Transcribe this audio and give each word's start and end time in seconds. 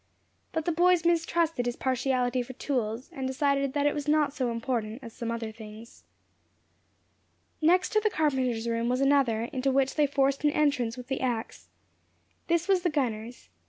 But 0.51 0.65
the 0.65 0.71
boys 0.71 1.05
mistrusted 1.05 1.67
his 1.67 1.75
partiality 1.75 2.41
for 2.41 2.53
tools, 2.53 3.11
and 3.13 3.27
decided 3.27 3.73
that 3.73 3.85
it 3.85 3.93
was 3.93 4.07
not 4.07 4.33
so 4.33 4.49
important 4.49 5.03
as 5.03 5.13
some 5.13 5.29
other 5.29 5.51
things. 5.51 6.05
Next 7.61 7.89
to 7.89 7.99
the 7.99 8.09
carpenter's 8.09 8.67
room 8.67 8.89
was 8.89 8.99
another, 9.01 9.43
into 9.53 9.69
which 9.71 9.93
they 9.93 10.07
forced 10.07 10.43
an 10.43 10.49
entrance 10.53 10.97
with 10.97 11.05
the 11.05 11.21
ax. 11.21 11.69
This 12.47 12.67
was 12.67 12.81
the 12.81 12.89
gunner's. 12.89 13.49